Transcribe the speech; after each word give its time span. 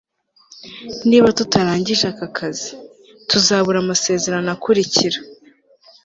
niba 1.09 1.27
tutarangije 1.37 2.05
aka 2.11 2.27
kazi, 2.37 2.67
tuzabura 3.29 3.77
amasezerano 3.83 4.49
akurikira 4.55 5.17